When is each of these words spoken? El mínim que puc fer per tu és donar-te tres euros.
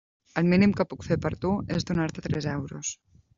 El 0.41 0.47
mínim 0.53 0.71
que 0.79 0.85
puc 0.93 1.05
fer 1.07 1.17
per 1.25 1.31
tu 1.43 1.51
és 1.77 1.87
donar-te 1.91 2.25
tres 2.29 2.49
euros. 2.55 2.97